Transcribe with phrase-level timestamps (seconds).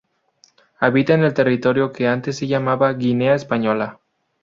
[0.79, 3.99] Habita en el territorio que antes se llamaba Guinea Española.